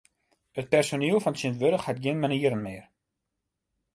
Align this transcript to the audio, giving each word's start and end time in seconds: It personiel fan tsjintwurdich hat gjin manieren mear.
It 0.61 0.69
personiel 0.71 1.21
fan 1.23 1.35
tsjintwurdich 1.35 1.85
hat 1.87 2.01
gjin 2.03 2.21
manieren 2.23 2.63
mear. 2.65 2.85